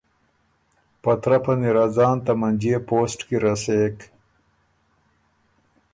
[1.01, 3.97] په ترپه ن اِر ا ځان ته منجئے پوسټ کی رسېک۔